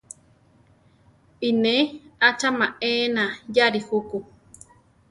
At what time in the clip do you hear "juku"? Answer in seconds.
3.87-4.17